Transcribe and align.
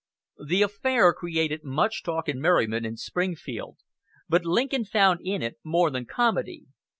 The 0.43 0.63
affair 0.63 1.13
created 1.13 1.63
much 1.63 2.01
talk 2.01 2.27
and 2.27 2.41
merriment 2.41 2.87
in 2.87 2.97
Springfield, 2.97 3.77
but 4.27 4.43
Lincoln 4.45 4.83
found 4.83 5.19
in 5.23 5.43
it 5.43 5.59
more 5.63 5.91
than 5.91 6.07
comedy. 6.07 6.65